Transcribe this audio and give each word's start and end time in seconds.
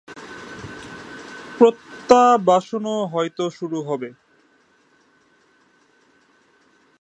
প্রত্যাবাসনও 1.57 2.97
হয়তো 3.05 3.43
শুরু 3.49 3.79
হবে। 3.81 4.09